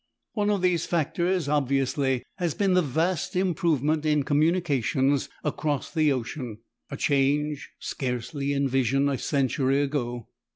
One 0.33 0.49
of 0.49 0.63
these 0.63 0.87
factors, 0.87 1.47
obviously, 1.47 2.23
has 2.37 2.55
been 2.55 2.73
the 2.73 2.81
vast 2.81 3.35
improvement 3.35 4.03
in 4.03 4.23
communications 4.23 5.29
across 5.43 5.93
the 5.93 6.11
ocean, 6.11 6.57
a 6.89 6.97
change 6.97 7.69
scarcely 7.77 8.51
in 8.51 8.67
vision 8.67 9.07
a 9.07 9.19
century 9.19 9.79
ago. 9.83 10.27